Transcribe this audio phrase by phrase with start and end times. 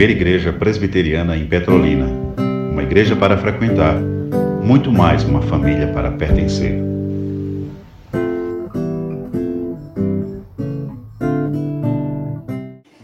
[0.00, 2.06] primeira igreja presbiteriana em Petrolina.
[2.72, 4.00] Uma igreja para frequentar,
[4.64, 6.72] muito mais uma família para pertencer.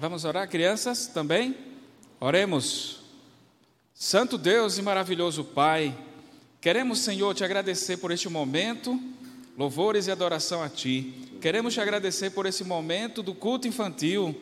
[0.01, 1.55] Vamos orar, crianças, também?
[2.19, 3.03] Oremos.
[3.93, 5.95] Santo Deus e maravilhoso Pai,
[6.63, 8.99] queremos, Senhor, te agradecer por este momento,
[9.59, 11.13] louvores e adoração a Ti.
[11.43, 14.35] Queremos te agradecer por esse momento do culto infantil.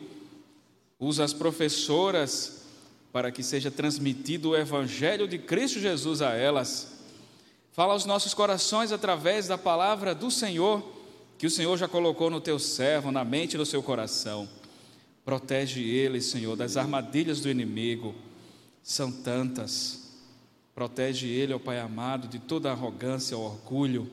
[0.99, 2.65] Usa as professoras
[3.11, 6.99] para que seja transmitido o Evangelho de Cristo Jesus a elas.
[7.71, 10.83] Fala aos nossos corações através da palavra do Senhor,
[11.37, 14.47] que o Senhor já colocou no teu servo, na mente e no seu coração.
[15.25, 18.13] Protege ele, Senhor, das armadilhas do inimigo
[18.83, 20.11] são tantas.
[20.75, 24.09] Protege ele, ó Pai amado, de toda arrogância, orgulho,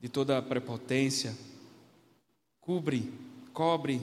[0.00, 1.36] de toda prepotência.
[2.60, 3.12] Cubre,
[3.52, 4.00] cobre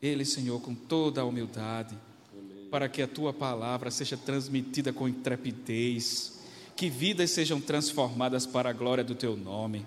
[0.00, 1.96] ele, Senhor, com toda a humildade,
[2.32, 2.68] Amém.
[2.70, 6.40] para que a tua palavra seja transmitida com intrepidez,
[6.76, 9.84] que vidas sejam transformadas para a glória do teu nome.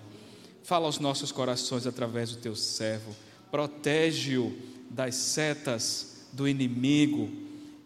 [0.62, 3.14] Fala aos nossos corações através do teu servo,
[3.50, 4.52] protege-o
[4.90, 7.30] das setas do inimigo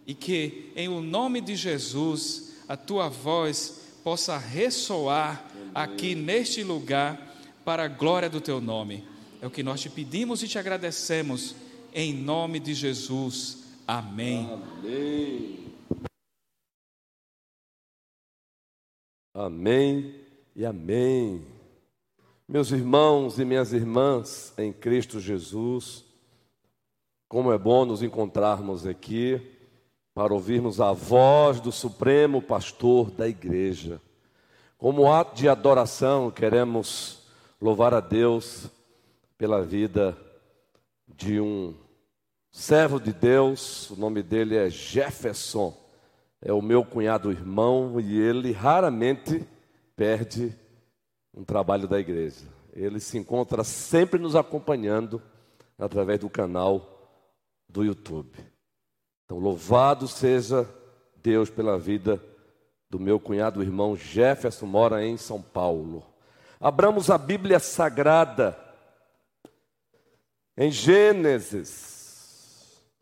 [0.07, 7.37] e que, em o nome de Jesus, a tua voz possa ressoar aqui neste lugar
[7.65, 9.05] para a glória do teu nome.
[9.43, 11.55] É o que nós te pedimos e te agradecemos,
[11.97, 13.65] em nome de Jesus.
[13.89, 14.47] Amém.
[14.53, 15.67] Amém.
[19.33, 20.15] Amém
[20.55, 21.43] e amém.
[22.47, 26.05] Meus irmãos e minhas irmãs em Cristo Jesus,
[27.29, 29.41] como é bom nos encontrarmos aqui
[30.15, 34.03] para ouvirmos a voz do Supremo Pastor da Igreja.
[34.77, 37.23] Como ato de adoração, queremos
[37.59, 38.69] louvar a Deus
[39.39, 40.17] pela vida
[41.09, 41.86] de um
[42.57, 45.77] servo de Deus, o nome dele é Jefferson,
[46.41, 49.47] é o meu cunhado irmão e ele raramente
[49.95, 50.59] perde
[51.35, 52.47] um trabalho da igreja.
[52.73, 55.23] Ele se encontra sempre nos acompanhando
[55.79, 57.23] através do canal
[57.69, 58.33] do YouTube.
[59.27, 60.67] Então, louvado seja
[61.23, 62.19] Deus pela vida
[62.89, 66.03] do meu cunhado irmão Jefferson, mora em São Paulo.
[66.59, 68.59] Abramos a Bíblia Sagrada
[70.57, 71.96] em Gênesis,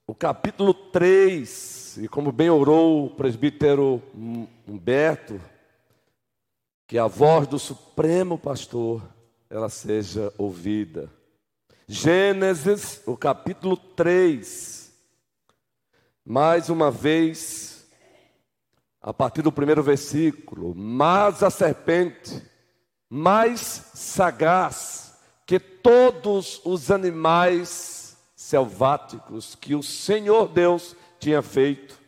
[0.07, 4.03] o capítulo 3, e como bem orou o presbítero
[4.69, 5.41] Humberto,
[6.87, 9.03] que a voz do Supremo Pastor
[9.49, 11.11] ela seja ouvida.
[11.89, 14.93] Gênesis, o capítulo 3,
[16.25, 17.87] mais uma vez,
[19.01, 22.43] a partir do primeiro versículo, mas a serpente,
[23.09, 23.61] mais
[23.95, 27.94] sagaz que todos os animais
[28.45, 31.99] selváticos que o Senhor Deus tinha feito,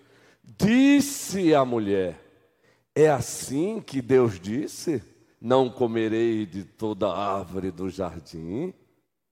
[0.44, 2.20] disse à mulher:
[2.94, 5.02] É assim que Deus disse:
[5.40, 8.74] Não comerei de toda árvore do jardim.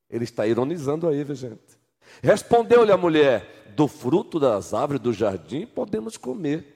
[0.08, 1.78] Ele está ironizando aí, gente.
[2.22, 6.72] Respondeu-lhe a mulher: Do fruto das árvores do jardim podemos comer.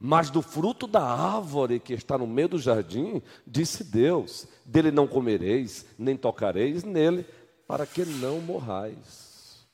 [0.00, 5.06] Mas do fruto da árvore que está no meio do jardim, disse Deus: Dele não
[5.06, 7.24] comereis, nem tocareis nele,
[7.68, 9.68] para que não morrais.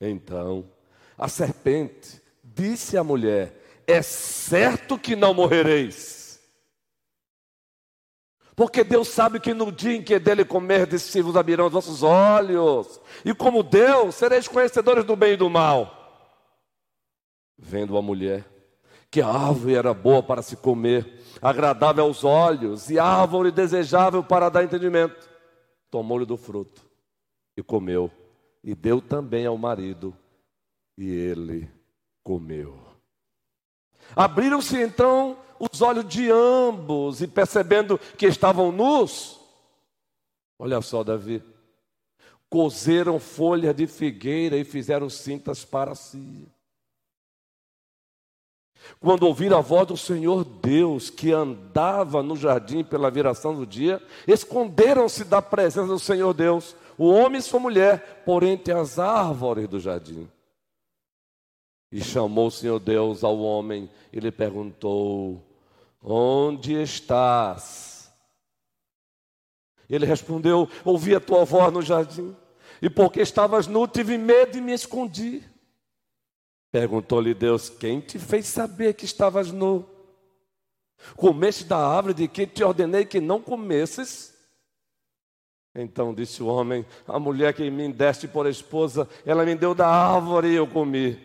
[0.00, 0.68] Então,
[1.16, 6.40] a serpente disse à mulher: É certo que não morrereis.
[8.56, 12.02] Porque Deus sabe que no dia em que dele comerdes, se vos abrirão os vossos
[12.02, 13.00] olhos.
[13.24, 15.92] E como Deus, sereis conhecedores do bem e do mal.
[17.56, 18.46] Vendo a mulher,
[19.10, 24.48] que a árvore era boa para se comer, agradável aos olhos, e árvore desejável para
[24.48, 25.28] dar entendimento,
[25.90, 26.85] tomou-lhe do fruto
[27.56, 28.10] e comeu,
[28.62, 30.16] e deu também ao marido,
[30.96, 31.70] e ele
[32.22, 32.78] comeu.
[34.14, 39.40] Abriram-se então os olhos de ambos e percebendo que estavam nus,
[40.58, 41.42] olha só, Davi,
[42.48, 46.48] cozeram folha de figueira e fizeram cintas para si.
[49.00, 54.00] Quando ouviram a voz do Senhor Deus, que andava no jardim pela viração do dia,
[54.28, 59.68] esconderam-se da presença do Senhor Deus, o homem e sua mulher, por entre as árvores
[59.68, 60.28] do jardim.
[61.90, 65.42] E chamou o Senhor Deus ao homem e lhe perguntou:
[66.02, 68.12] Onde estás?
[69.88, 72.34] Ele respondeu: Ouvi a tua voz no jardim,
[72.82, 75.42] e porque estavas nu, tive medo e me escondi.
[76.72, 79.88] Perguntou-lhe Deus: Quem te fez saber que estavas nu?
[81.16, 84.35] Comeste da árvore de que te ordenei que não comesses?
[85.76, 89.86] Então disse o homem: A mulher que me deste por esposa, ela me deu da
[89.86, 91.18] árvore e eu comi.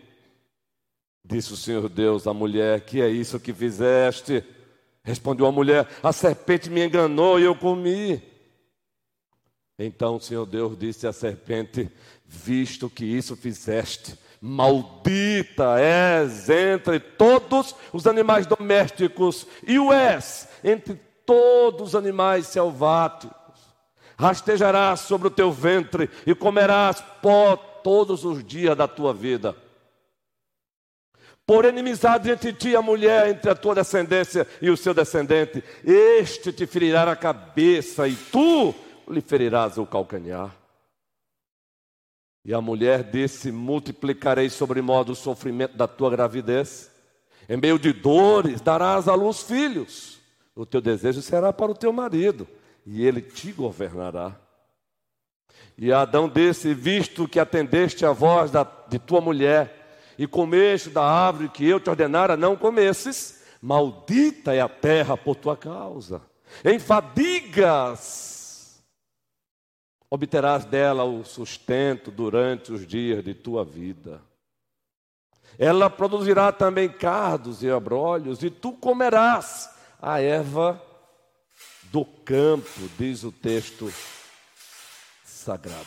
[1.24, 4.44] Disse o Senhor Deus à mulher: Que é isso que fizeste?
[5.02, 8.22] Respondeu a mulher: A serpente me enganou e eu comi.
[9.78, 11.90] Então o Senhor Deus disse à serpente:
[12.26, 21.00] Visto que isso fizeste, maldita és entre todos os animais domésticos e o és entre
[21.24, 23.41] todos os animais selváticos.
[24.22, 29.56] Rastejarás sobre o teu ventre e comerás pó todos os dias da tua vida.
[31.44, 36.52] Por inimizade entre ti a mulher, entre a tua descendência e o seu descendente, este
[36.52, 38.72] te ferirá a cabeça e tu
[39.08, 40.56] lhe ferirás o calcanhar.
[42.44, 46.92] E a mulher disse: Multiplicarei sobre modo o sofrimento da tua gravidez,
[47.48, 50.20] em meio de dores darás à luz filhos.
[50.54, 52.46] O teu desejo será para o teu marido,
[52.84, 54.36] e ele te governará.
[55.76, 59.82] E Adão disse: Visto que atendeste a voz da, de tua mulher,
[60.18, 65.36] e comeste da árvore que eu te ordenara não comesses, maldita é a terra por
[65.36, 66.22] tua causa.
[66.64, 68.32] Em fadigas
[70.10, 74.20] obterás dela o sustento durante os dias de tua vida.
[75.58, 79.70] Ela produzirá também cardos e abrolhos, e tu comerás
[80.02, 80.82] a erva
[81.92, 83.92] do campo, diz o texto
[85.22, 85.86] sagrado.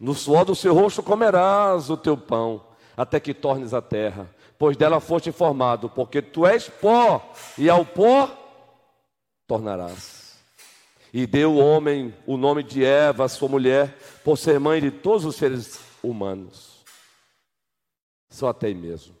[0.00, 4.74] No suor do seu rosto comerás o teu pão, até que tornes a terra, pois
[4.76, 8.26] dela foste formado, porque tu és pó, e ao pó
[9.46, 10.40] tornarás.
[11.12, 15.26] E deu o homem o nome de Eva, sua mulher, por ser mãe de todos
[15.26, 16.82] os seres humanos.
[18.30, 19.14] Só até aí mesmo.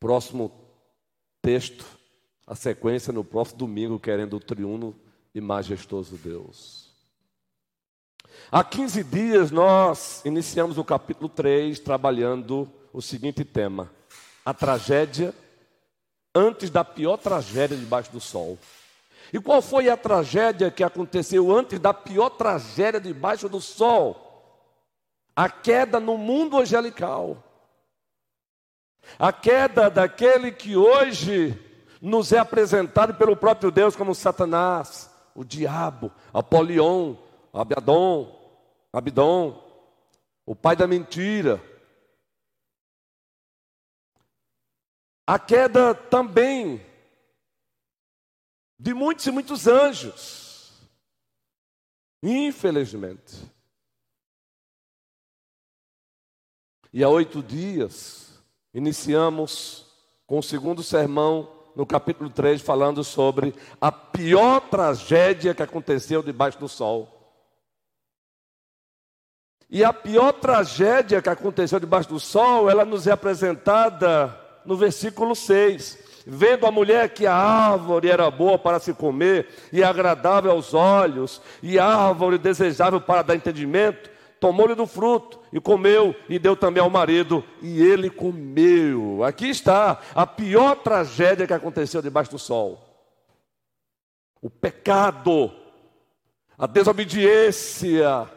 [0.00, 0.50] Próximo
[1.40, 1.86] texto,
[2.46, 4.94] a sequência no próximo domingo, querendo o triuno
[5.34, 6.92] e majestoso Deus.
[8.50, 13.90] Há 15 dias nós iniciamos o capítulo 3 trabalhando o seguinte tema:
[14.44, 15.34] a tragédia
[16.34, 18.58] antes da pior tragédia debaixo do sol.
[19.32, 24.20] E qual foi a tragédia que aconteceu antes da pior tragédia debaixo do sol?
[25.34, 27.42] A queda no mundo angelical.
[29.18, 31.58] A queda daquele que hoje
[32.04, 37.16] nos é apresentado pelo próprio Deus como Satanás, o diabo, Apolion,
[37.50, 38.44] Abiadon,
[38.92, 39.58] Abidom,
[40.44, 41.62] o pai da mentira.
[45.26, 46.84] A queda também
[48.78, 50.72] de muitos e muitos anjos.
[52.22, 53.50] Infelizmente.
[56.92, 59.86] E há oito dias, iniciamos
[60.26, 66.58] com o segundo sermão no capítulo 3, falando sobre a pior tragédia que aconteceu debaixo
[66.58, 67.10] do sol.
[69.68, 75.34] E a pior tragédia que aconteceu debaixo do sol, ela nos é apresentada no versículo
[75.34, 75.98] 6.
[76.26, 81.42] Vendo a mulher que a árvore era boa para se comer, e agradável aos olhos,
[81.62, 84.10] e árvore desejável para dar entendimento,
[84.40, 89.22] tomou-lhe do fruto e comeu, e deu também ao marido, e ele comeu.
[89.22, 92.82] Aqui está a pior tragédia que aconteceu debaixo do sol:
[94.42, 95.52] o pecado,
[96.58, 98.28] a desobediência,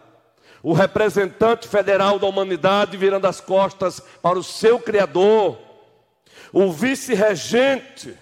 [0.62, 5.58] o representante federal da humanidade virando as costas para o seu Criador,
[6.54, 8.16] o vice-regente,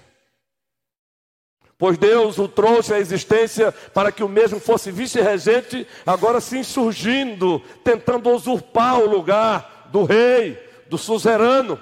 [1.77, 7.59] pois Deus o trouxe à existência para que o mesmo fosse vice-regente, agora se insurgindo,
[7.83, 11.81] tentando usurpar o lugar do rei, do suzerano.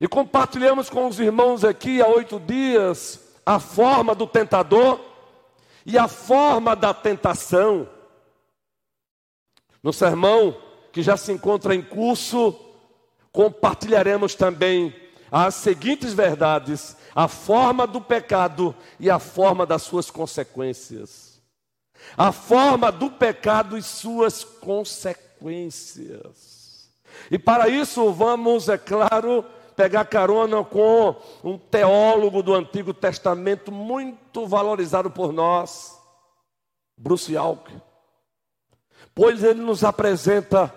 [0.00, 5.00] E compartilhamos com os irmãos aqui há oito dias a forma do tentador
[5.86, 7.88] e a forma da tentação.
[9.82, 10.60] No sermão
[10.92, 12.58] que já se encontra em curso,
[13.30, 21.36] compartilharemos também as seguintes verdades: a forma do pecado e a forma das suas consequências.
[22.16, 26.56] A forma do pecado e suas consequências.
[27.30, 34.46] E para isso vamos, é claro, pegar carona com um teólogo do Antigo Testamento muito
[34.46, 35.98] valorizado por nós,
[36.96, 37.70] Bruce Alck.
[39.14, 40.72] Pois ele nos apresenta,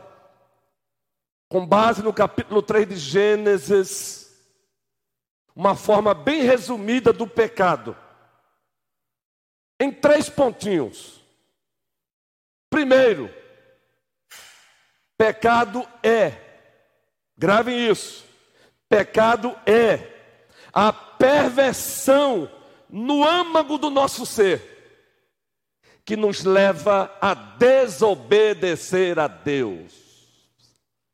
[1.50, 4.29] com base no capítulo 3 de Gênesis,
[5.56, 7.96] uma forma bem resumida do pecado,
[9.80, 11.20] em três pontinhos.
[12.70, 13.34] Primeiro,
[15.18, 16.34] pecado é,
[17.38, 18.30] gravem isso,
[18.90, 20.00] Pecado é
[20.74, 22.50] a perversão
[22.90, 24.78] no âmago do nosso ser
[26.04, 29.94] que nos leva a desobedecer a Deus.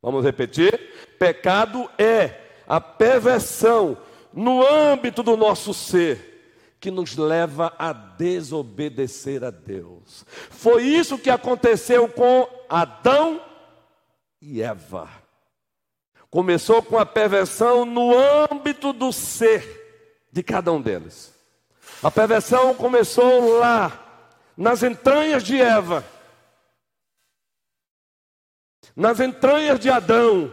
[0.01, 0.79] Vamos repetir?
[1.19, 3.97] Pecado é a perversão
[4.35, 6.33] no âmbito do nosso ser
[6.79, 10.25] que nos leva a desobedecer a Deus.
[10.51, 13.41] Foi isso que aconteceu com Adão
[14.41, 15.09] e Eva.
[16.29, 18.11] Começou com a perversão no
[18.51, 21.33] âmbito do ser de cada um deles.
[22.03, 24.01] A perversão começou lá,
[24.57, 26.03] nas entranhas de Eva,
[28.95, 30.51] nas entranhas de Adão.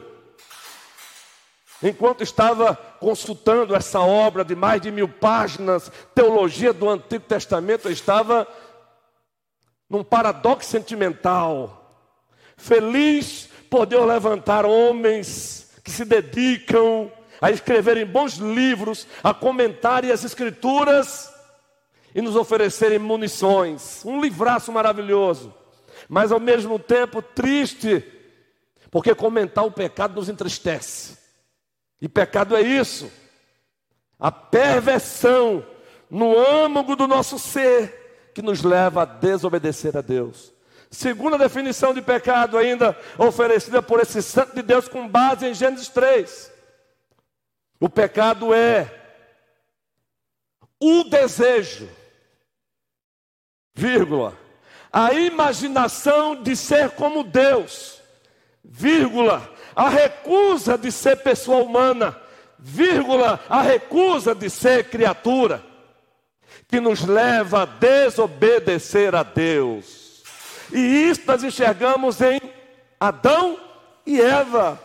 [1.82, 7.92] Enquanto estava consultando essa obra de mais de mil páginas, teologia do Antigo Testamento, eu
[7.92, 8.46] estava
[9.90, 12.08] num paradoxo sentimental.
[12.56, 21.28] Feliz por levantar homens que se dedicam a escreverem bons livros, a comentarem as Escrituras
[22.14, 24.04] e nos oferecerem munições.
[24.04, 25.52] Um livraço maravilhoso,
[26.08, 28.04] mas ao mesmo tempo triste,
[28.92, 31.21] porque comentar o pecado nos entristece.
[32.02, 33.08] E pecado é isso,
[34.18, 35.64] a perversão
[36.10, 40.52] no âmago do nosso ser que nos leva a desobedecer a Deus.
[40.90, 45.88] Segunda definição de pecado, ainda oferecida por esse santo de Deus com base em Gênesis
[45.90, 46.52] 3.
[47.78, 48.92] O pecado é
[50.80, 51.88] o desejo,
[53.72, 54.36] vírgula,
[54.92, 58.02] a imaginação de ser como Deus,
[58.64, 62.16] vírgula, a recusa de ser pessoa humana,
[62.58, 65.62] vírgula, a recusa de ser criatura,
[66.68, 70.22] que nos leva a desobedecer a Deus.
[70.72, 72.40] E isso nós enxergamos em
[72.98, 73.58] Adão
[74.06, 74.80] e Eva.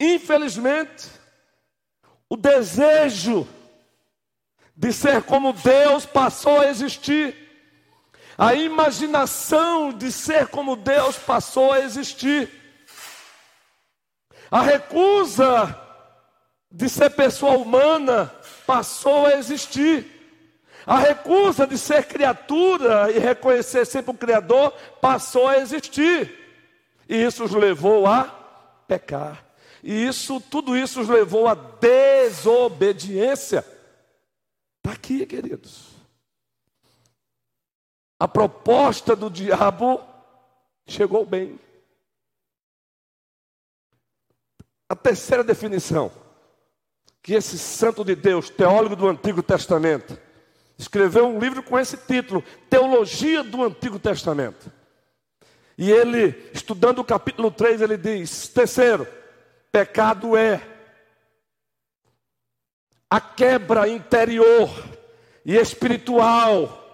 [0.00, 1.08] Infelizmente,
[2.28, 3.46] o desejo
[4.76, 7.45] de ser como Deus passou a existir.
[8.38, 12.50] A imaginação de ser como Deus passou a existir.
[14.50, 15.74] A recusa
[16.70, 18.32] de ser pessoa humana
[18.66, 20.12] passou a existir.
[20.86, 26.30] A recusa de ser criatura e reconhecer sempre o Criador passou a existir.
[27.08, 28.24] E isso os levou a
[28.86, 29.44] pecar.
[29.82, 33.64] E isso, tudo isso os levou à desobediência.
[34.78, 35.95] Está aqui, queridos.
[38.18, 40.00] A proposta do diabo
[40.86, 41.60] chegou bem.
[44.88, 46.10] A terceira definição
[47.22, 50.16] que esse santo de Deus, teólogo do Antigo Testamento,
[50.78, 54.70] escreveu um livro com esse título, Teologia do Antigo Testamento.
[55.76, 59.06] E ele, estudando o capítulo 3, ele diz: terceiro,
[59.72, 60.62] pecado é
[63.10, 64.70] a quebra interior
[65.44, 66.85] e espiritual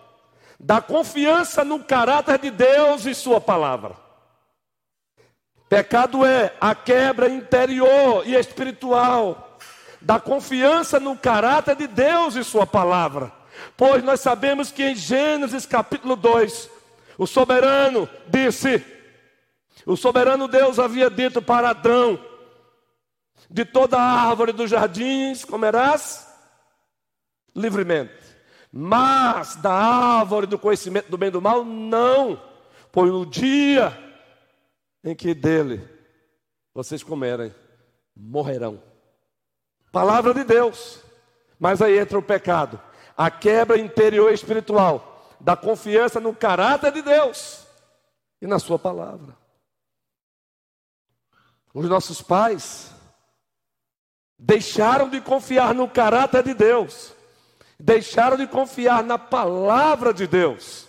[0.63, 3.97] da confiança no caráter de Deus e Sua palavra.
[5.69, 9.59] Pecado é a quebra interior e espiritual
[10.01, 13.33] da confiança no caráter de Deus e Sua palavra.
[13.77, 16.71] Pois nós sabemos que em Gênesis capítulo 2,
[17.19, 18.85] o soberano disse:
[19.85, 22.25] o soberano Deus havia dito para Adão:
[23.51, 26.29] de toda árvore dos jardins comerás
[27.55, 28.22] livremente.
[28.73, 32.43] Mas da árvore do conhecimento do bem e do mal, não.
[32.91, 33.93] Pois no dia
[35.05, 35.87] em que dele
[36.73, 37.55] vocês comerem,
[38.17, 38.83] morrerão.
[39.91, 41.03] Palavra de Deus.
[41.59, 42.81] Mas aí entra o pecado,
[43.17, 47.67] a quebra interior espiritual da confiança no caráter de Deus
[48.41, 49.37] e na Sua palavra.
[51.75, 52.91] Os nossos pais
[54.39, 57.15] deixaram de confiar no caráter de Deus
[57.83, 60.87] deixaram de confiar na palavra de Deus.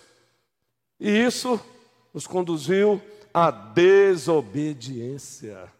[1.00, 1.58] E isso
[2.12, 3.00] nos conduziu
[3.32, 5.72] à desobediência.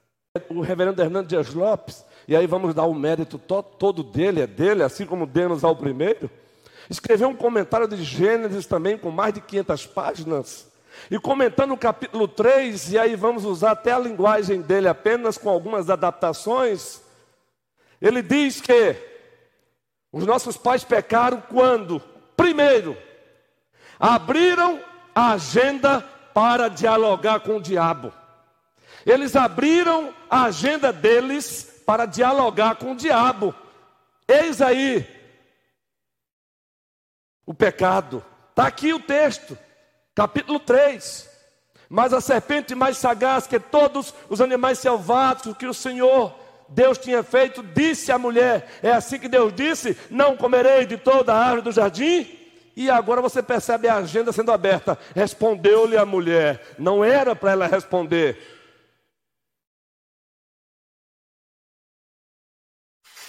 [0.50, 4.82] O reverendo Hernando Dias Lopes, e aí vamos dar o mérito todo dele, é dele,
[4.82, 6.28] assim como demos ao primeiro,
[6.90, 10.66] escreveu um comentário de Gênesis também com mais de 500 páginas.
[11.08, 15.48] E comentando o capítulo 3, e aí vamos usar até a linguagem dele apenas com
[15.48, 17.00] algumas adaptações,
[18.02, 19.13] ele diz que
[20.14, 21.98] os nossos pais pecaram quando,
[22.36, 22.96] primeiro,
[23.98, 24.80] abriram
[25.12, 26.02] a agenda
[26.32, 28.12] para dialogar com o diabo.
[29.04, 33.52] Eles abriram a agenda deles para dialogar com o diabo.
[34.28, 35.04] Eis aí
[37.44, 38.24] o pecado.
[38.50, 39.58] Está aqui o texto,
[40.14, 41.28] capítulo 3.
[41.88, 47.22] Mas a serpente mais sagaz que todos os animais selváticos que o Senhor Deus tinha
[47.22, 51.62] feito, disse à mulher: É assim que Deus disse: Não comerei de toda a árvore
[51.62, 52.44] do jardim?
[52.76, 54.98] E agora você percebe a agenda sendo aberta.
[55.14, 56.74] Respondeu-lhe a mulher.
[56.78, 58.36] Não era para ela responder.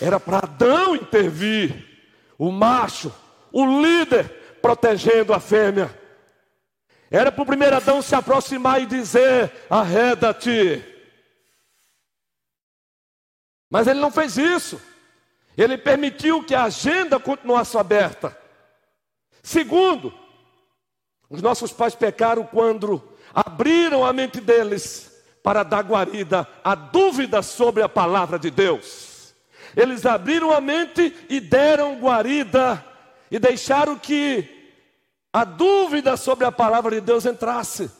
[0.01, 1.94] Era para Adão intervir.
[2.38, 3.13] O macho,
[3.51, 4.27] o líder,
[4.62, 5.89] protegendo a fêmea.
[7.10, 10.94] Era para o primeiro Adão se aproximar e dizer: arreda-te.
[13.69, 14.81] Mas ele não fez isso.
[15.57, 18.38] Ele permitiu que a agenda continuasse aberta.
[19.41, 20.13] Segundo,
[21.29, 23.01] os nossos pais pecaram quando
[23.34, 25.12] abriram a mente deles
[25.43, 29.34] para dar guarida a dúvida sobre a palavra de Deus.
[29.75, 32.84] Eles abriram a mente e deram guarida
[33.29, 34.50] e deixaram que
[35.31, 37.91] a dúvida sobre a palavra de Deus entrasse.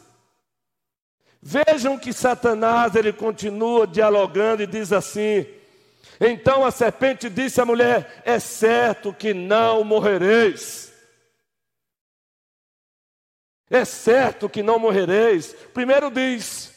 [1.48, 5.46] Vejam que Satanás ele continua dialogando e diz assim:
[6.20, 10.92] Então a serpente disse à mulher: É certo que não morrereis.
[13.70, 15.54] É certo que não morrereis.
[15.72, 16.74] Primeiro diz: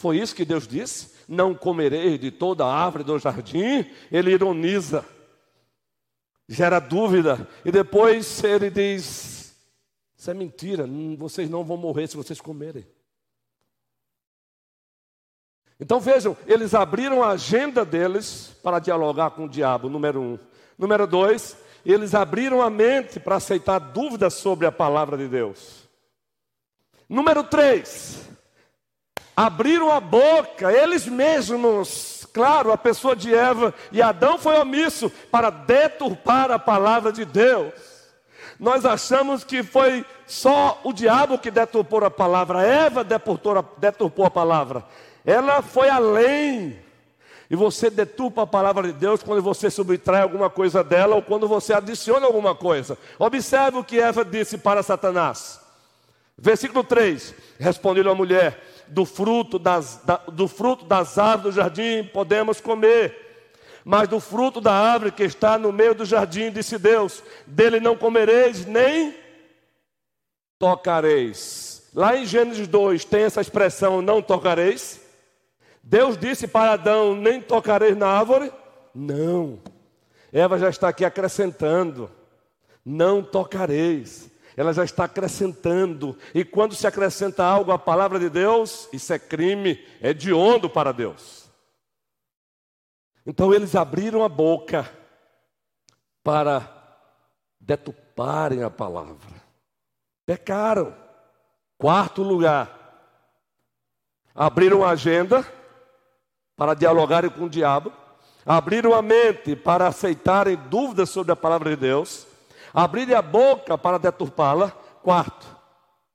[0.00, 1.18] Foi isso que Deus disse?
[1.28, 3.84] Não comereis de toda a árvore do jardim.
[4.10, 5.04] Ele ironiza
[6.48, 9.37] gera dúvida, e depois ele diz:
[10.18, 10.84] Isso é mentira,
[11.16, 12.84] vocês não vão morrer se vocês comerem.
[15.78, 20.38] Então vejam, eles abriram a agenda deles para dialogar com o diabo, número um.
[20.76, 21.56] Número dois,
[21.86, 25.88] eles abriram a mente para aceitar dúvidas sobre a palavra de Deus.
[27.08, 28.28] Número três,
[29.36, 35.50] abriram a boca, eles mesmos Claro, a pessoa de Eva e Adão foi omisso para
[35.50, 37.74] deturpar a palavra de Deus.
[38.58, 44.84] Nós achamos que foi só o diabo que deturpou a palavra, Eva deturpou a, palavra.
[45.24, 46.78] Ela foi além.
[47.50, 51.48] E você deturpa a palavra de Deus quando você subtrai alguma coisa dela ou quando
[51.48, 52.98] você adiciona alguma coisa.
[53.18, 55.60] Observe o que Eva disse para Satanás.
[56.36, 62.04] Versículo 3: Respondeu a mulher: do fruto das, da, do fruto das árvores do jardim
[62.04, 63.27] podemos comer,
[63.88, 67.96] mas do fruto da árvore que está no meio do jardim, disse Deus, dele não
[67.96, 69.14] comereis nem
[70.58, 71.88] tocareis.
[71.94, 75.00] Lá em Gênesis 2 tem essa expressão não tocareis.
[75.82, 78.52] Deus disse para Adão: nem tocareis na árvore?
[78.94, 79.58] Não.
[80.30, 82.10] Eva já está aqui acrescentando:
[82.84, 86.18] não tocareis ela já está acrescentando.
[86.34, 90.68] E quando se acrescenta algo à palavra de Deus, isso é crime, é de onda
[90.68, 91.47] para Deus.
[93.28, 94.90] Então eles abriram a boca
[96.24, 96.68] para
[97.60, 99.16] detuparem a palavra.
[100.26, 100.92] Pecaram.
[101.76, 102.76] Quarto lugar,
[104.34, 105.46] abriram a agenda
[106.56, 107.92] para dialogarem com o diabo,
[108.44, 112.26] abriram a mente para aceitarem dúvidas sobre a palavra de Deus
[112.72, 114.70] abrirem a boca para deturpá-la.
[115.02, 115.46] Quarto,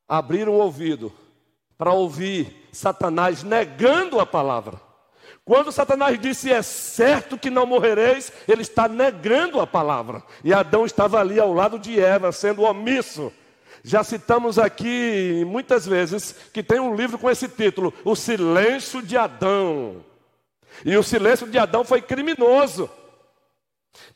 [0.08, 1.12] abrir o ouvido
[1.78, 4.80] para ouvir Satanás negando a palavra.
[5.46, 10.24] Quando Satanás disse é certo que não morrereis, ele está negando a palavra.
[10.44, 13.32] E Adão estava ali ao lado de Eva, sendo omisso.
[13.84, 19.18] Já citamos aqui muitas vezes que tem um livro com esse título, O Silêncio de
[19.18, 20.04] Adão.
[20.86, 22.90] E o silêncio de Adão foi criminoso.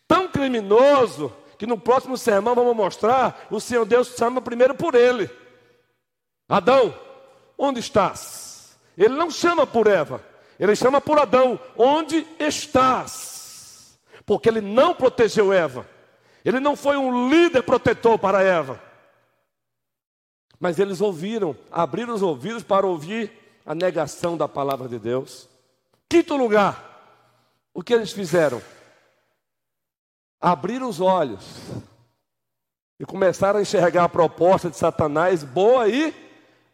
[0.08, 5.30] Tão criminoso que no próximo sermão vamos mostrar, o Senhor Deus chama primeiro por ele.
[6.48, 6.94] Adão,
[7.58, 8.78] onde estás?
[8.98, 10.24] Ele não chama por Eva,
[10.60, 14.00] ele chama por Adão, onde estás?
[14.26, 15.88] Porque ele não protegeu Eva,
[16.44, 18.82] ele não foi um líder protetor para Eva.
[20.60, 23.32] Mas eles ouviram, abriram os ouvidos para ouvir
[23.66, 25.48] a negação da palavra de Deus.
[26.10, 26.84] Quinto lugar,
[27.74, 28.62] o que eles fizeram?
[30.40, 31.46] abriram os olhos
[33.00, 36.14] e começaram a enxergar a proposta de Satanás boa e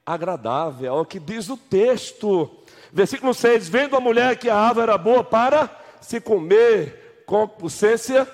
[0.06, 2.50] agradável, é o que diz o texto.
[2.93, 8.25] Versículo 6: Vendo a mulher que a árvore era boa para se comer, concupiscência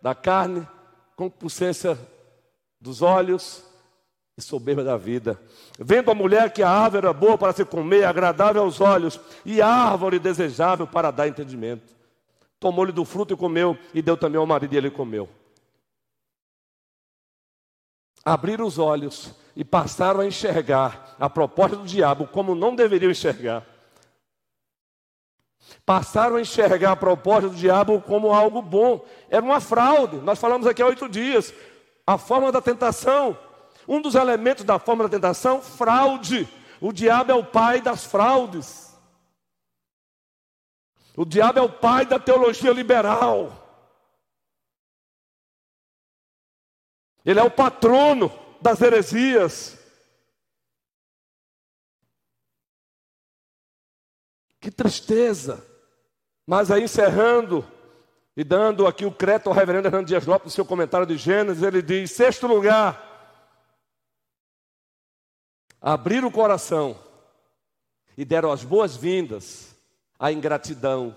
[0.00, 0.64] da carne,
[1.16, 1.98] concupiscência
[2.80, 3.64] dos olhos
[4.36, 5.40] e soberba da vida.
[5.78, 9.60] Vendo a mulher que a árvore era boa para se comer, agradável aos olhos, e
[9.60, 11.94] árvore desejável para dar entendimento
[12.64, 15.28] tomou-lhe do fruto e comeu, e deu também ao marido e ele comeu.
[18.24, 23.66] Abriram os olhos e passaram a enxergar a proposta do diabo como não deveriam enxergar.
[25.86, 29.04] Passaram a enxergar a proposta do diabo como algo bom.
[29.28, 30.16] Era uma fraude.
[30.16, 31.52] Nós falamos aqui há oito dias.
[32.06, 33.36] A forma da tentação.
[33.86, 36.48] Um dos elementos da forma da tentação, fraude.
[36.80, 38.94] O diabo é o pai das fraudes.
[41.16, 43.52] O diabo é o pai da teologia liberal.
[47.24, 49.73] Ele é o patrono das heresias.
[54.64, 55.62] Que tristeza.
[56.46, 57.62] Mas aí encerrando
[58.34, 61.62] e dando aqui o crédito ao reverendo Hernando Dias Lopes no seu comentário de Gênesis,
[61.62, 62.98] ele diz: sexto lugar,
[65.82, 66.98] abrir o coração
[68.16, 69.76] e deram as boas-vindas
[70.18, 71.14] à ingratidão,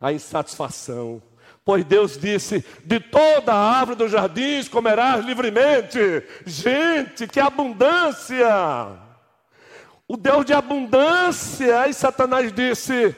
[0.00, 1.22] à insatisfação.
[1.64, 6.00] Pois Deus disse: de toda a árvore dos jardins comerás livremente.
[6.44, 9.09] Gente, que abundância!
[10.10, 11.82] O Deus de abundância.
[11.82, 13.14] Aí Satanás disse: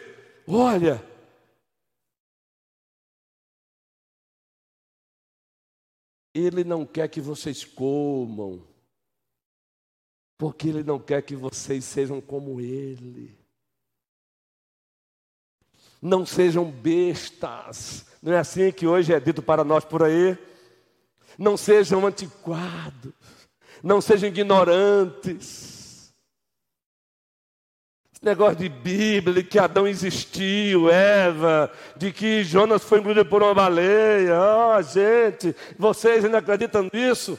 [0.47, 1.03] Olha,
[6.35, 8.63] Ele não quer que vocês comam,
[10.37, 13.39] porque Ele não quer que vocês sejam como Ele.
[16.03, 20.37] Não sejam bestas, não é assim que hoje é dito para nós por aí?
[21.39, 23.15] Não sejam antiquados,
[23.83, 25.82] não sejam ignorantes
[28.23, 33.53] negócio de Bíblia, de que Adão existiu, Eva, de que Jonas foi engolido por uma
[33.53, 34.35] baleia.
[34.41, 37.39] Oh, gente, vocês ainda acreditam nisso?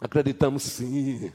[0.00, 1.32] Acreditamos sim.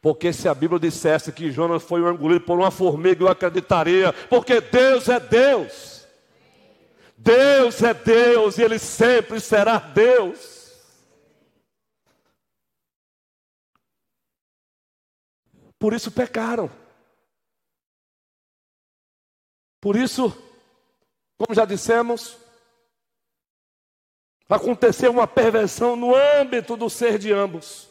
[0.00, 4.60] Porque se a Bíblia dissesse que Jonas foi engolido por uma formiga, eu acreditaria, porque
[4.60, 6.06] Deus é Deus.
[7.16, 10.63] Deus é Deus e Ele sempre será Deus.
[15.84, 16.70] Por isso pecaram.
[19.82, 20.34] Por isso,
[21.36, 22.38] como já dissemos,
[24.48, 27.86] aconteceu uma perversão no âmbito do ser de ambos.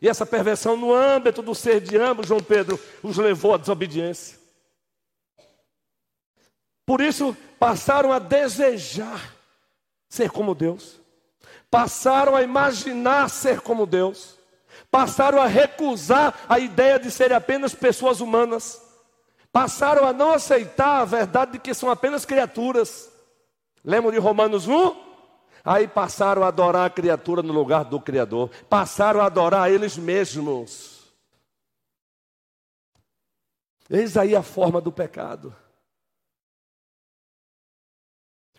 [0.00, 4.38] E essa perversão no âmbito do ser de ambos, João Pedro, os levou à desobediência.
[6.86, 9.34] Por isso, passaram a desejar
[10.08, 11.00] ser como Deus,
[11.68, 14.38] passaram a imaginar ser como Deus
[14.94, 18.80] passaram a recusar a ideia de serem apenas pessoas humanas,
[19.50, 23.10] passaram a não aceitar a verdade de que são apenas criaturas.
[23.84, 24.94] Lembram de Romanos 1?
[25.64, 29.98] Aí passaram a adorar a criatura no lugar do Criador, passaram a adorar a eles
[29.98, 31.12] mesmos.
[33.90, 35.56] Eis aí a forma do pecado.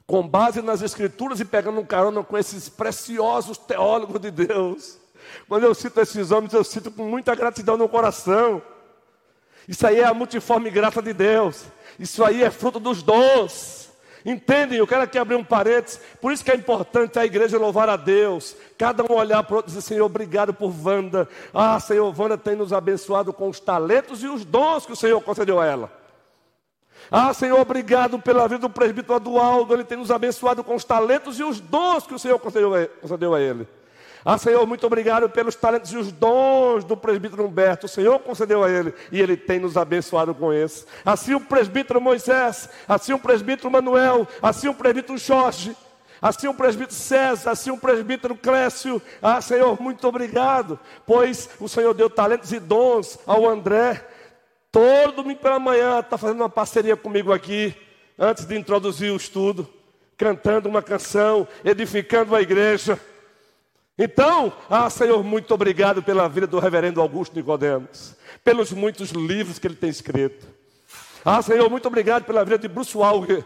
[0.05, 5.04] Com base nas Escrituras e pegando um carona com esses preciosos teólogos de Deus
[5.47, 8.61] quando eu cito esses homens, eu cito com muita gratidão no coração.
[9.67, 11.65] Isso aí é a multiforme graça de Deus.
[11.99, 13.85] Isso aí é fruto dos dons.
[14.25, 14.79] Entendem?
[14.79, 16.01] Eu quero aqui abrir um parênteses.
[16.19, 18.55] Por isso que é importante a igreja louvar a Deus.
[18.75, 21.29] Cada um olhar para o outro e dizer, Senhor, obrigado por Wanda.
[21.53, 25.21] Ah, Senhor, Wanda tem nos abençoado com os talentos e os dons que o Senhor
[25.21, 25.91] concedeu a ela.
[27.11, 29.75] Ah, Senhor, obrigado pela vida do presbítero Adualdo.
[29.75, 33.39] Ele tem nos abençoado com os talentos e os dons que o Senhor concedeu a
[33.39, 33.67] ele.
[34.27, 37.85] Ah, Senhor, muito obrigado pelos talentos e os dons do presbítero Humberto.
[37.85, 40.87] O Senhor concedeu a ele e ele tem nos abençoado com isso.
[41.05, 45.77] Assim o presbítero Moisés, assim o presbítero Manuel, assim o presbítero Jorge,
[46.19, 48.99] assim o presbítero César, assim o presbítero Clécio.
[49.21, 54.03] Ah, Senhor, muito obrigado, pois o Senhor deu talentos e dons ao André.
[54.71, 57.75] Todo domingo pela manhã está fazendo uma parceria comigo aqui,
[58.17, 59.69] antes de introduzir o estudo,
[60.17, 62.99] cantando uma canção, edificando a igreja.
[63.97, 69.67] Então, ah, Senhor, muito obrigado pela vida do reverendo Augusto Nicodemos, pelos muitos livros que
[69.67, 70.45] ele tem escrito.
[71.23, 73.43] Ah, Senhor, muito obrigado pela vida de Bruce Walker.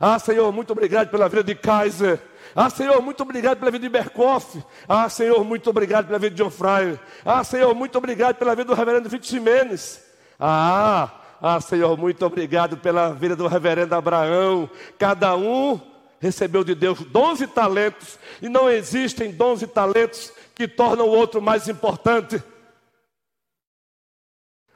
[0.00, 2.20] Ah, Senhor, muito obrigado pela vida de Kaiser.
[2.54, 4.62] Ah, Senhor, muito obrigado pela vida de Berkoff.
[4.88, 6.98] Ah, Senhor, muito obrigado pela vida de John Fryer.
[7.24, 10.00] Ah, Senhor, muito obrigado pela vida do reverendo Vitor Ximenes.
[10.38, 11.10] Ah,
[11.42, 14.70] ah, Senhor, muito obrigado pela vida do reverendo Abraão.
[14.96, 15.80] Cada um
[16.20, 21.16] recebeu de Deus dons e talentos, e não existem dons e talentos que tornam o
[21.16, 22.42] outro mais importante.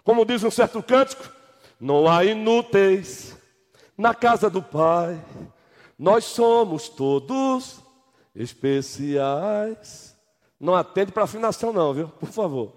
[0.05, 1.29] Como diz um certo cântico,
[1.81, 3.37] não há inúteis
[3.97, 5.23] na casa do Pai,
[5.99, 7.81] nós somos todos
[8.35, 10.17] especiais.
[10.59, 12.09] Não atende para afinação, não, viu?
[12.09, 12.73] Por favor.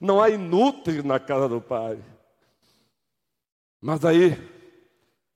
[0.00, 2.02] Não há inúteis na casa do Pai.
[3.80, 4.36] Mas aí,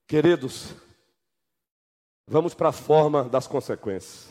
[0.07, 0.75] queridos,
[2.27, 4.29] Vamos para a forma das consequências.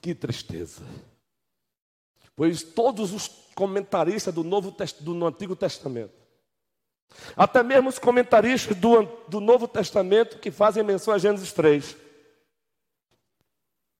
[0.00, 0.82] Que tristeza.
[2.34, 6.14] Pois todos os comentaristas do, Novo, do Antigo Testamento,
[7.36, 11.96] até mesmo os comentaristas do, do Novo Testamento que fazem menção a Gênesis 3,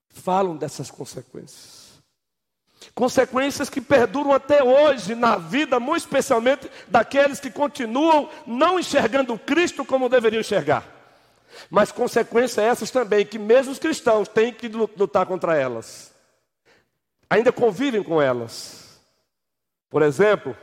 [0.09, 1.86] falam dessas consequências.
[2.95, 9.85] Consequências que perduram até hoje na vida, muito especialmente daqueles que continuam não enxergando Cristo
[9.85, 10.87] como deveriam enxergar.
[11.71, 16.13] Mas consequências essas também, que mesmo os cristãos têm que lutar contra elas.
[17.29, 19.01] Ainda convivem com elas.
[19.91, 20.57] Por exemplo,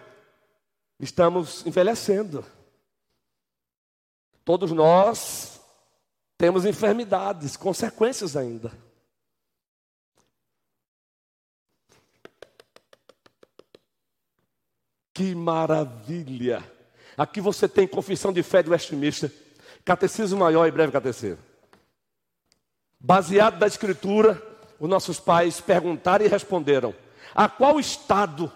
[0.99, 2.45] estamos envelhecendo.
[4.45, 5.60] Todos nós
[6.38, 8.71] temos enfermidades, consequências ainda.
[15.13, 16.63] Que maravilha!
[17.15, 19.32] Aqui você tem confissão de fé do Westminster,
[19.86, 21.43] catecismo maior e breve catecismo.
[22.99, 24.41] Baseado na Escritura,
[24.80, 26.95] os nossos pais perguntaram e responderam:
[27.36, 28.52] a qual estado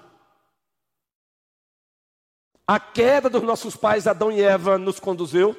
[2.66, 5.56] a queda dos nossos pais Adão e Eva nos conduziu?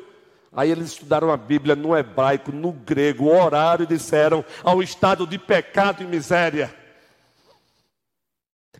[0.53, 5.39] Aí eles estudaram a Bíblia no hebraico, no grego, oraram e disseram ao estado de
[5.39, 6.75] pecado e miséria.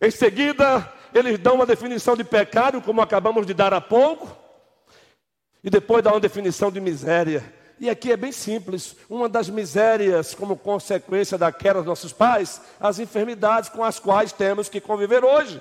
[0.01, 4.37] Em seguida, eles dão uma definição de pecado, como acabamos de dar há pouco,
[5.63, 7.55] e depois dá uma definição de miséria.
[7.81, 12.61] E aqui é bem simples: uma das misérias, como consequência da queda dos nossos pais,
[12.81, 15.61] as enfermidades com as quais temos que conviver hoje.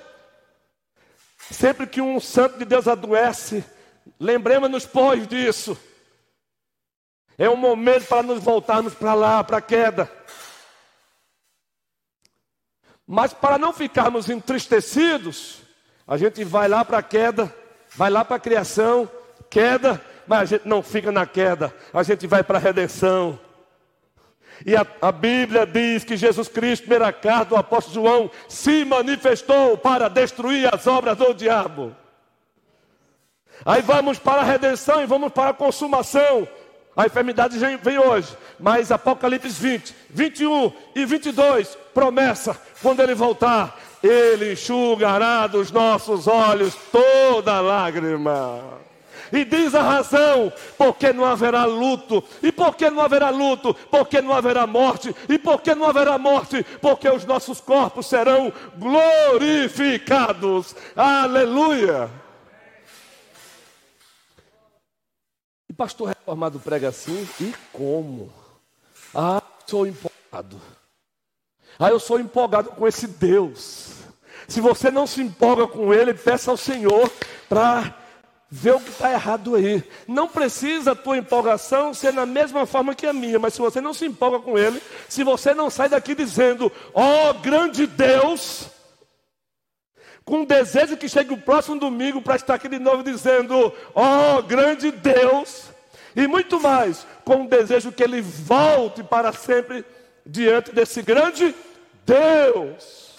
[1.50, 3.64] Sempre que um santo de Deus adoece,
[4.18, 5.78] lembremos-nos, pois, disso.
[7.38, 10.17] É um momento para nos voltarmos para lá, para a queda.
[13.10, 15.62] Mas para não ficarmos entristecidos,
[16.06, 17.50] a gente vai lá para a queda,
[17.96, 19.10] vai lá para a criação,
[19.48, 23.40] queda, mas a gente não fica na queda, a gente vai para a redenção.
[24.66, 29.78] E a, a, Bíblia diz que Jesus Cristo, primeira carta do apóstolo João, se manifestou
[29.78, 31.96] para destruir as obras do diabo.
[33.64, 36.46] Aí vamos para a redenção e vamos para a consumação.
[36.98, 44.54] A enfermidade vem hoje, mas Apocalipse 20, 21 e 22, promessa: quando ele voltar, ele
[44.54, 48.64] enxugará dos nossos olhos toda lágrima.
[49.32, 52.24] E diz a razão, porque não haverá luto.
[52.42, 53.72] E por que não haverá luto?
[53.92, 55.14] Porque não haverá morte.
[55.28, 56.66] E por que não haverá morte?
[56.80, 60.74] Porque os nossos corpos serão glorificados.
[60.96, 62.10] Aleluia.
[65.78, 67.26] Pastor reformado prega assim?
[67.40, 68.32] E como?
[69.14, 70.60] Ah, sou empolgado.
[71.78, 73.92] Ah, eu sou empolgado com esse Deus.
[74.48, 77.08] Se você não se empolga com Ele, peça ao Senhor
[77.48, 77.94] para
[78.50, 79.84] ver o que está errado aí.
[80.08, 83.80] Não precisa a tua empolgação ser na mesma forma que a minha, mas se você
[83.80, 88.68] não se empolga com Ele, se você não sai daqui dizendo, ó oh, grande Deus,
[90.28, 94.42] com desejo que chegue o próximo domingo para estar aqui de novo dizendo: Ó oh,
[94.42, 95.70] grande Deus,
[96.14, 99.82] e muito mais, com o desejo que ele volte para sempre
[100.26, 101.54] diante desse grande
[102.04, 103.16] Deus.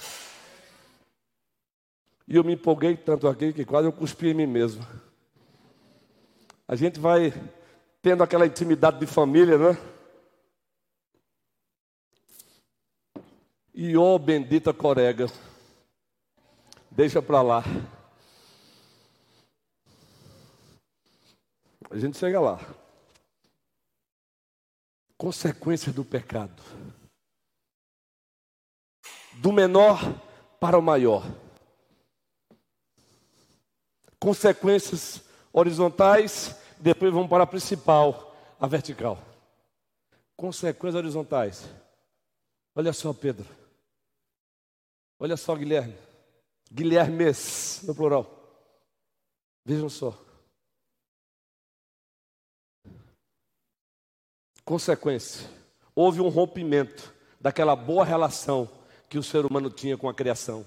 [2.28, 4.86] E eu me empolguei tanto aqui que quase eu cuspi em mim mesmo.
[6.68, 7.34] A gente vai
[8.04, 9.78] tendo aquela intimidade de família, né?
[13.74, 15.26] E ó oh, bendita corega.
[17.00, 17.64] Deixa para lá.
[21.90, 22.60] A gente chega lá.
[25.18, 26.62] Consequência do pecado.
[29.36, 29.98] Do menor
[30.60, 31.24] para o maior.
[34.20, 39.18] Consequências horizontais, depois vamos para a principal, a vertical.
[40.36, 41.70] Consequências horizontais.
[42.76, 43.48] Olha só, Pedro.
[45.18, 46.09] Olha só, Guilherme.
[46.72, 48.28] Guilhermes, no plural.
[49.66, 50.18] Vejam só.
[54.64, 55.50] Consequência:
[55.96, 58.70] houve um rompimento daquela boa relação
[59.10, 60.66] que o ser humano tinha com a criação.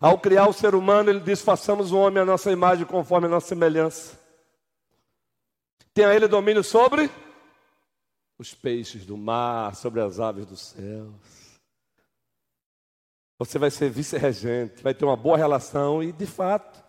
[0.00, 3.30] Ao criar o ser humano, ele diz: façamos o homem a nossa imagem conforme a
[3.30, 4.18] nossa semelhança.
[5.94, 7.10] Tenha ele domínio sobre
[8.38, 11.41] os peixes do mar, sobre as aves dos céus.
[13.44, 16.80] Você vai ser vice-regente, vai ter uma boa relação e, de fato,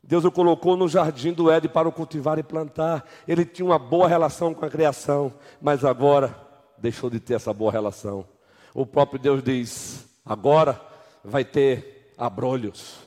[0.00, 3.04] Deus o colocou no jardim do Éden para o cultivar e plantar.
[3.26, 6.36] Ele tinha uma boa relação com a criação, mas agora
[6.78, 8.24] deixou de ter essa boa relação.
[8.72, 10.80] O próprio Deus diz: agora
[11.24, 12.98] vai ter abrolhos,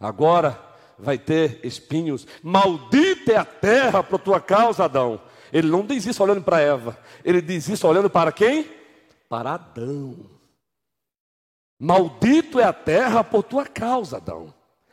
[0.00, 0.58] agora
[0.98, 2.26] vai ter espinhos.
[2.42, 5.20] Maldita é a terra por tua causa, Adão.
[5.52, 8.66] Ele não diz isso olhando para Eva, ele diz isso olhando para quem?
[9.28, 10.35] Para Adão.
[11.78, 14.52] Maldito é a terra por tua causa, Adão.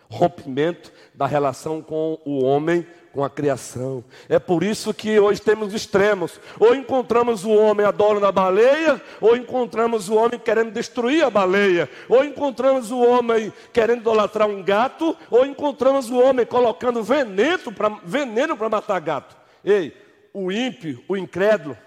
[0.09, 4.03] Rompimento da relação com o homem com a criação.
[4.27, 6.39] É por isso que hoje temos extremos.
[6.59, 11.89] Ou encontramos o homem adorando a baleia, ou encontramos o homem querendo destruir a baleia,
[12.09, 17.89] ou encontramos o homem querendo idolatrar um gato, ou encontramos o homem colocando veneno para
[18.03, 19.37] veneno matar gato.
[19.63, 19.95] Ei,
[20.33, 21.77] o ímpio, o incrédulo,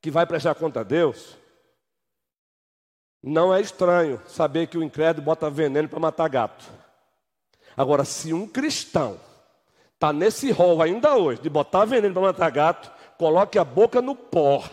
[0.00, 1.38] que vai prestar conta a Deus,
[3.22, 6.64] não é estranho saber que o incrédulo bota veneno para matar gato.
[7.76, 9.18] Agora, se um cristão
[9.94, 14.16] está nesse rol ainda hoje de botar veneno para matar gato, coloque a boca no
[14.16, 14.64] pó,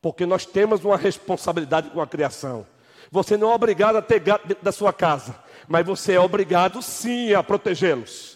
[0.00, 2.64] porque nós temos uma responsabilidade com a criação.
[3.10, 5.34] Você não é obrigado a ter gato dentro da sua casa,
[5.66, 8.35] mas você é obrigado sim a protegê-los.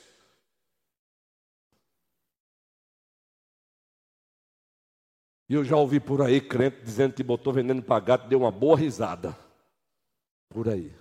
[5.50, 8.52] E eu já ouvi por aí crente dizendo que botou veneno para gato, deu uma
[8.52, 9.36] boa risada.
[10.48, 10.94] Por aí.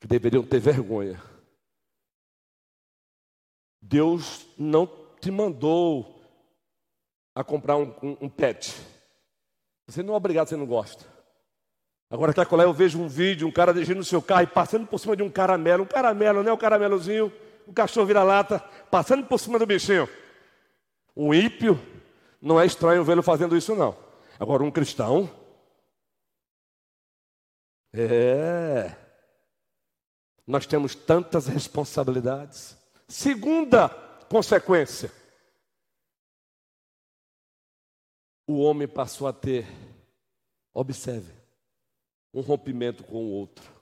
[0.00, 1.22] Que deveriam ter vergonha.
[3.82, 4.90] Deus não
[5.20, 6.18] te mandou
[7.34, 8.74] a comprar um, um, um pet.
[9.86, 11.04] Você não é obrigado, você não gosta.
[12.08, 14.98] Agora, colar, eu vejo um vídeo, um cara dirigindo o seu carro e passando por
[14.98, 16.50] cima de um caramelo, um caramelo, né?
[16.50, 17.30] Um caramelozinho,
[17.66, 20.08] o um cachorro vira-lata, passando por cima do bichinho.
[21.14, 21.78] Um ímpio
[22.44, 23.96] não é estranho vê-lo fazendo isso, não.
[24.38, 25.30] Agora, um cristão.
[27.90, 28.94] É.
[30.46, 32.76] Nós temos tantas responsabilidades.
[33.08, 33.88] Segunda
[34.28, 35.10] consequência:
[38.46, 39.66] o homem passou a ter,
[40.74, 41.32] observe,
[42.32, 43.72] um rompimento com o outro.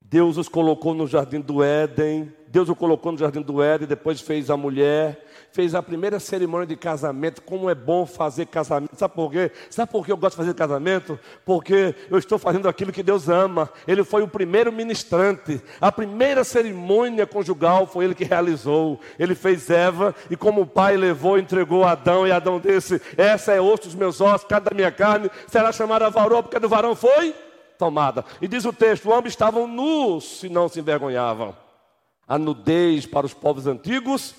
[0.00, 4.22] Deus os colocou no jardim do Éden, Deus o colocou no jardim do Éden, depois
[4.22, 7.42] fez a mulher, fez a primeira cerimônia de casamento.
[7.42, 8.96] Como é bom fazer casamento.
[8.96, 9.50] Sabe por quê?
[9.68, 11.20] Sabe por que eu gosto de fazer casamento?
[11.44, 13.68] Porque eu estou fazendo aquilo que Deus ama.
[13.86, 15.60] Ele foi o primeiro ministrante.
[15.78, 18.98] A primeira cerimônia conjugal foi ele que realizou.
[19.18, 23.60] Ele fez Eva e como o pai levou, entregou Adão e Adão disse: "Essa é
[23.60, 27.34] osso dos meus ossos, cada da minha carne, será chamada varão, porque do varão foi
[27.78, 28.24] tomada.
[28.42, 31.56] E diz o texto: ambos estavam nus se não se envergonhavam.
[32.26, 34.34] A nudez para os povos antigos,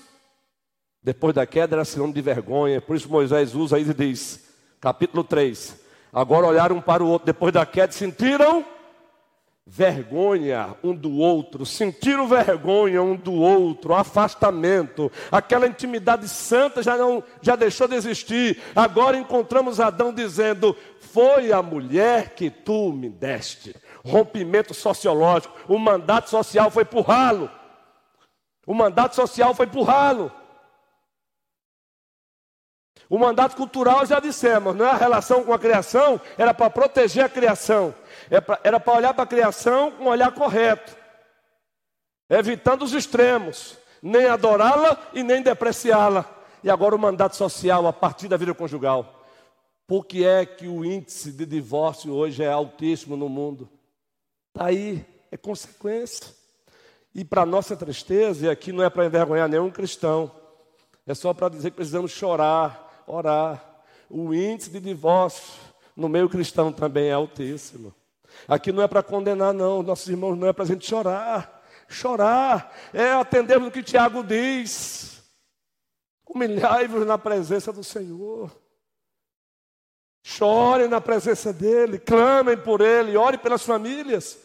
[1.02, 2.80] depois da queda, era sinônimo de vergonha.
[2.80, 4.48] Por isso Moisés usa aí e diz,
[4.80, 5.80] capítulo 3:
[6.12, 8.64] Agora olharam um para o outro, depois da queda, sentiram
[9.66, 17.22] vergonha um do outro, sentiram vergonha um do outro, afastamento, aquela intimidade santa já não
[17.40, 18.60] já deixou de existir.
[18.74, 23.74] Agora encontramos Adão dizendo: "Foi a mulher que tu me deste".
[24.04, 27.50] Rompimento sociológico, o mandato social foi por ralo.
[28.66, 30.32] O mandato social foi por ralo.
[33.10, 37.24] O mandato cultural já dissemos, não é a relação com a criação, era para proteger
[37.24, 37.92] a criação.
[38.30, 40.96] É era para olhar para a criação com um olhar correto,
[42.28, 46.24] evitando os extremos, nem adorá-la e nem depreciá-la.
[46.62, 49.24] E agora o mandato social a partir da vida conjugal.
[49.86, 53.68] Por que é que o índice de divórcio hoje é altíssimo no mundo?
[54.54, 56.32] Está aí, é consequência.
[57.12, 60.30] E para nossa tristeza, e aqui não é para envergonhar nenhum cristão,
[61.04, 63.82] é só para dizer que precisamos chorar, orar.
[64.08, 65.58] O índice de divórcio
[65.96, 67.92] no meio cristão também é altíssimo.
[68.46, 71.62] Aqui não é para condenar, não, nossos irmãos, não é para a gente chorar.
[71.88, 75.22] Chorar é atendermos o que Tiago diz.
[76.28, 78.50] Humilhai-vos na presença do Senhor.
[80.22, 84.38] Chorem na presença dEle, clamem por Ele, orem pelas famílias.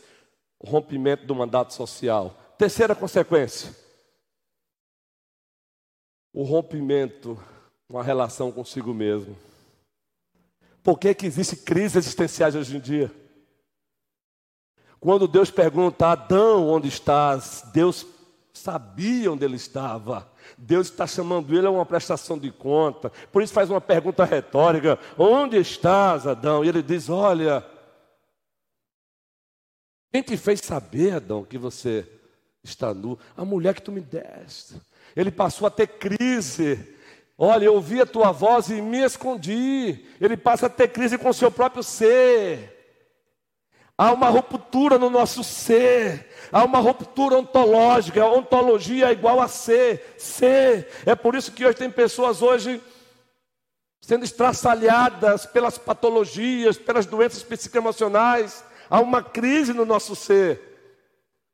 [0.60, 2.36] O rompimento do mandato social.
[2.58, 3.76] Terceira consequência:
[6.34, 7.38] o rompimento
[7.88, 9.38] com a relação consigo mesmo.
[10.82, 13.25] Por que, que existe crise existenciais hoje em dia?
[15.06, 17.64] Quando Deus pergunta, Adão, onde estás?
[17.72, 18.08] Deus
[18.52, 20.28] sabia onde ele estava.
[20.58, 23.12] Deus está chamando ele a uma prestação de conta.
[23.32, 26.66] Por isso faz uma pergunta retórica: Onde estás, Adão?
[26.66, 27.64] E ele diz: Olha,
[30.12, 32.04] quem te fez saber, Adão, que você
[32.64, 33.20] está nu?
[33.38, 34.74] A mulher que tu me deste.
[35.16, 36.96] Ele passou a ter crise.
[37.38, 40.04] Olha, eu ouvi a tua voz e me escondi.
[40.20, 42.75] Ele passa a ter crise com o seu próprio ser.
[43.98, 49.48] Há uma ruptura no nosso ser, há uma ruptura ontológica, a ontologia é igual a
[49.48, 50.90] ser, ser.
[51.06, 52.82] É por isso que hoje tem pessoas hoje
[54.02, 58.66] sendo estraçalhadas pelas patologias, pelas doenças psicoemocionais.
[58.90, 60.62] Há uma crise no nosso ser,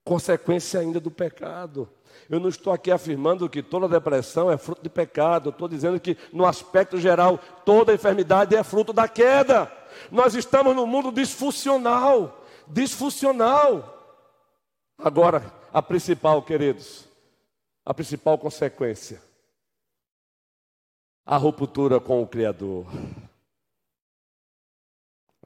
[0.04, 1.88] consequência ainda do pecado.
[2.28, 6.00] Eu não estou aqui afirmando que toda depressão é fruto de pecado, eu estou dizendo
[6.00, 9.72] que, no aspecto geral, toda enfermidade é fruto da queda.
[10.12, 12.46] Nós estamos num mundo disfuncional.
[12.68, 13.98] Disfuncional.
[14.98, 17.08] Agora, a principal, queridos,
[17.86, 19.22] a principal consequência?
[21.26, 22.86] A ruptura com o Criador.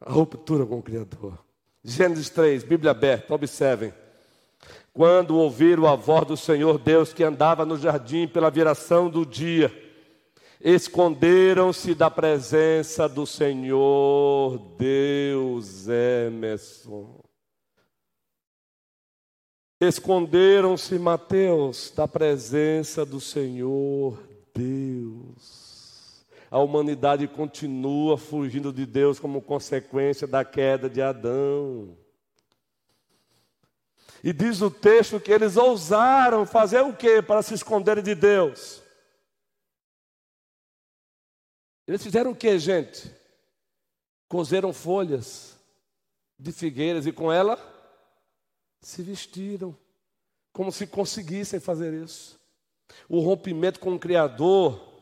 [0.01, 1.37] A ruptura com o Criador.
[1.83, 3.93] Gênesis 3, Bíblia aberta, observem.
[4.91, 9.84] Quando ouviram a voz do Senhor Deus que andava no jardim pela viração do dia,
[10.67, 17.19] esconderam-se da presença do Senhor Deus Emerson.
[19.79, 24.17] Esconderam-se, Mateus, da presença do Senhor
[24.55, 26.25] Deus.
[26.49, 31.95] A humanidade continua fugindo de Deus como consequência da queda de Adão.
[34.23, 38.83] E diz o texto que eles ousaram fazer o que para se esconderem de Deus?
[41.87, 43.11] Eles fizeram o que, gente?
[44.27, 45.57] Cozeram folhas
[46.37, 47.59] de figueiras e com ela
[48.81, 49.75] se vestiram,
[50.51, 52.39] como se conseguissem fazer isso.
[53.09, 54.93] O rompimento com o Criador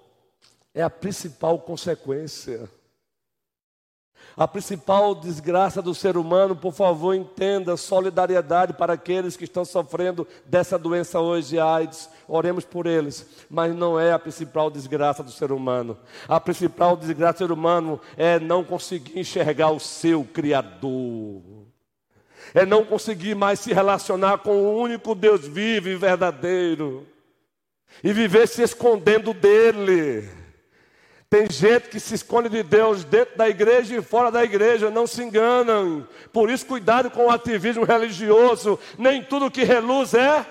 [0.73, 2.69] é a principal consequência.
[4.35, 10.27] A principal desgraça do ser humano, por favor, entenda solidariedade para aqueles que estão sofrendo
[10.45, 12.09] dessa doença hoje, AIDS.
[12.27, 15.97] Oremos por eles, mas não é a principal desgraça do ser humano.
[16.27, 21.41] A principal desgraça do ser humano é não conseguir enxergar o seu Criador.
[22.55, 27.05] É não conseguir mais se relacionar com o único Deus vivo e verdadeiro.
[28.03, 30.42] E viver se escondendo dele.
[31.33, 35.07] Tem gente que se esconde de Deus dentro da igreja e fora da igreja, não
[35.07, 36.07] se enganam.
[36.31, 38.77] Por isso, cuidado com o ativismo religioso.
[38.99, 40.45] Nem tudo que reluz é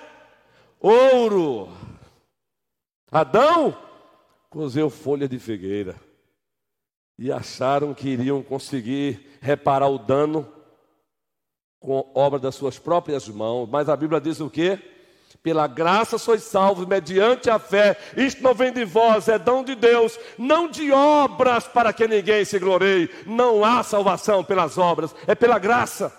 [0.81, 1.69] ouro.
[3.13, 3.79] Adão
[4.51, 5.95] cozeu folha de figueira
[7.17, 10.53] e acharam que iriam conseguir reparar o dano
[11.79, 13.69] com obra das suas próprias mãos.
[13.71, 14.81] Mas a Bíblia diz o quê?
[15.43, 17.97] Pela graça sois salvos, mediante a fé.
[18.17, 22.45] Isto não vem de vós, é dom de Deus, não de obras para que ninguém
[22.45, 23.09] se glorie.
[23.27, 26.13] Não há salvação pelas obras, é pela graça.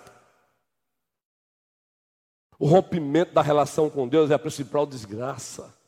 [2.57, 5.82] O rompimento da relação com Deus é a principal desgraça.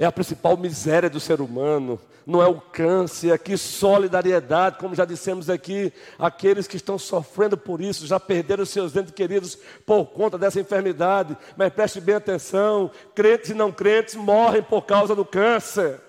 [0.00, 4.94] É a principal miséria do ser humano, não é o câncer, é que solidariedade, como
[4.94, 10.06] já dissemos aqui, aqueles que estão sofrendo por isso, já perderam seus entes queridos por
[10.06, 15.22] conta dessa enfermidade, mas preste bem atenção: crentes e não crentes morrem por causa do
[15.22, 16.00] câncer.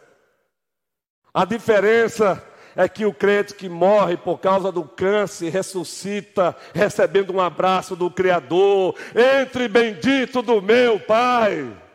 [1.33, 2.41] A diferença
[2.77, 8.09] é que o crente que morre por causa do câncer ressuscita, recebendo um abraço do
[8.09, 11.90] Criador, entre bendito do meu Pai.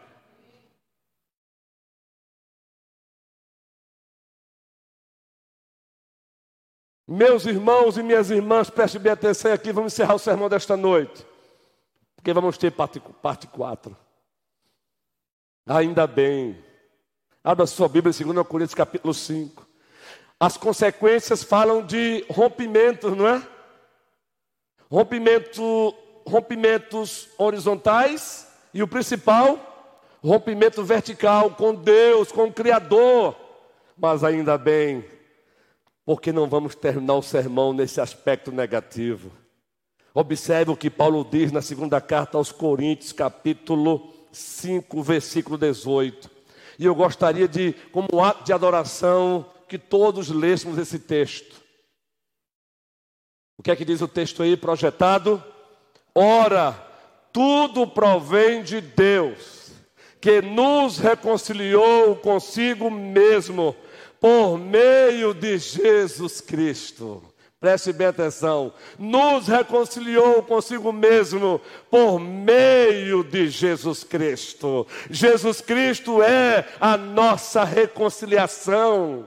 [7.08, 11.24] Meus irmãos e minhas irmãs, preste bem atenção aqui, vamos encerrar o sermão desta noite,
[12.16, 13.96] porque vamos ter parte, parte 4.
[15.68, 16.64] Ainda bem.
[17.44, 19.64] Abra sua Bíblia em 2 Coríntios capítulo 5.
[20.38, 23.42] As consequências falam de rompimentos, não é?
[24.90, 25.94] Rompimento,
[26.26, 29.58] rompimentos horizontais e o principal,
[30.24, 33.36] rompimento vertical com Deus, com o Criador.
[33.96, 35.04] Mas ainda bem,
[36.06, 39.32] porque não vamos terminar o sermão nesse aspecto negativo.
[40.14, 46.30] Observe o que Paulo diz na segunda carta aos Coríntios, capítulo 5, versículo 18.
[46.78, 51.60] E eu gostaria de, como ato de adoração, que todos lêssemos esse texto.
[53.58, 55.42] O que é que diz o texto aí projetado?
[56.14, 56.72] Ora,
[57.32, 59.72] tudo provém de Deus,
[60.20, 63.74] que nos reconciliou consigo mesmo
[64.20, 67.22] por meio de Jesus Cristo.
[67.58, 68.72] Preste bem atenção.
[68.98, 71.60] Nos reconciliou consigo mesmo
[71.90, 74.86] por meio de Jesus Cristo.
[75.10, 79.24] Jesus Cristo é a nossa reconciliação.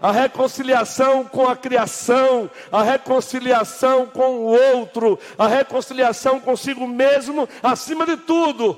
[0.00, 8.04] A reconciliação com a criação, a reconciliação com o outro, a reconciliação consigo mesmo, acima
[8.04, 8.76] de tudo,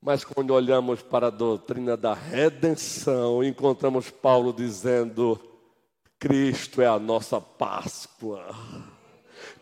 [0.01, 5.39] Mas quando olhamos para a doutrina da redenção, encontramos Paulo dizendo:
[6.17, 8.92] Cristo é a nossa Páscoa.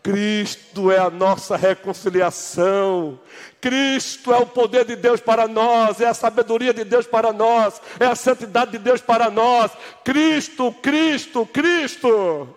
[0.02, 3.20] Cristo é a nossa reconciliação.
[3.60, 7.80] Cristo é o poder de Deus para nós, é a sabedoria de Deus para nós,
[8.00, 9.70] é a santidade de Deus para nós.
[10.04, 12.48] Cristo, Cristo, Cristo.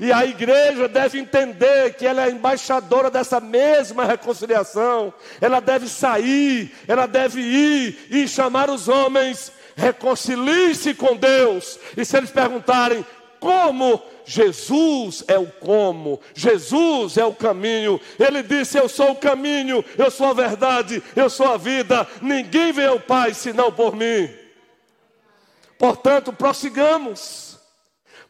[0.00, 5.14] E a igreja deve entender que ela é embaixadora dessa mesma reconciliação.
[5.40, 11.78] Ela deve sair, ela deve ir e chamar os homens, reconcilie-se com Deus.
[11.96, 13.06] E se eles perguntarem
[13.40, 18.00] como, Jesus é o como, Jesus é o caminho.
[18.18, 22.06] Ele disse: Eu sou o caminho, eu sou a verdade, eu sou a vida.
[22.20, 24.28] Ninguém vê ao Pai senão por mim.
[25.78, 27.46] Portanto, prossigamos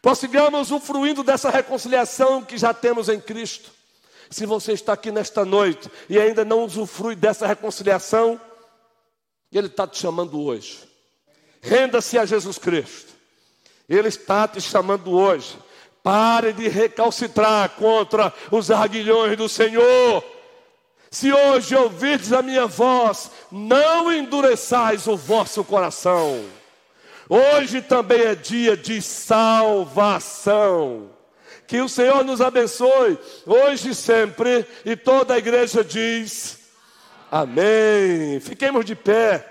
[0.07, 3.73] Prossigamos usufruindo dessa reconciliação que já temos em Cristo.
[4.31, 8.41] Se você está aqui nesta noite e ainda não usufrui dessa reconciliação,
[9.51, 10.79] Ele está te chamando hoje.
[11.61, 13.16] Renda-se a Jesus Cristo.
[13.89, 15.57] Ele está te chamando hoje.
[16.03, 20.25] Pare de recalcitrar contra os arguilhões do Senhor.
[21.11, 26.45] Se hoje ouvirdes a minha voz, não endureçais o vosso coração.
[27.29, 29.57] Hoje também é dia de salvação.
[31.67, 34.65] Que o Senhor nos abençoe, hoje e sempre.
[34.85, 36.59] E toda a igreja diz:
[37.31, 38.39] Amém.
[38.41, 39.45] Fiquemos de pé.